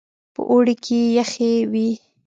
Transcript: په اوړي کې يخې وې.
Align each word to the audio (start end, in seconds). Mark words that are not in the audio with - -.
په 0.33 0.41
اوړي 0.51 0.75
کې 0.83 0.99
يخې 1.17 1.51
وې. 1.71 1.89